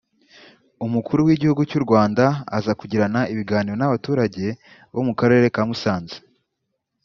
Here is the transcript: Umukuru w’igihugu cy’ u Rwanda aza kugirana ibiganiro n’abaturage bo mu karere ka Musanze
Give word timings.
Umukuru 0.85 1.19
w’igihugu 1.27 1.61
cy’ 1.69 1.77
u 1.79 1.81
Rwanda 1.85 2.23
aza 2.57 2.71
kugirana 2.79 3.21
ibiganiro 3.33 3.75
n’abaturage 3.77 4.45
bo 4.93 5.01
mu 5.07 5.13
karere 5.19 5.45
ka 5.55 5.63
Musanze 5.69 6.17